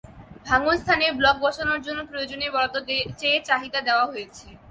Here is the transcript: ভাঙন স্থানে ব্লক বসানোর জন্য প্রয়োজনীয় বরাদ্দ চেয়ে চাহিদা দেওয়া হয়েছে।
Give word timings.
ভাঙন 0.47 0.75
স্থানে 0.81 1.05
ব্লক 1.19 1.35
বসানোর 1.43 1.79
জন্য 1.87 1.99
প্রয়োজনীয় 2.09 2.51
বরাদ্দ 2.53 2.77
চেয়ে 3.19 3.39
চাহিদা 3.49 3.79
দেওয়া 3.87 4.05
হয়েছে। 4.11 4.47